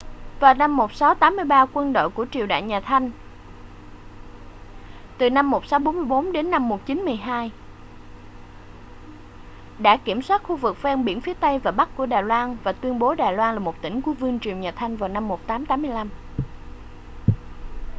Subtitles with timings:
[0.39, 3.11] vào năm 1683 quân đội của triều đại nhà thanh
[5.19, 7.49] 1644-1912
[9.79, 12.71] đã kiểm soát khu vực ven biển phía tây và bắc của đài loan và
[12.73, 16.09] tuyên bố đài loan là một tỉnh của vương triều nhà thanh năm 1885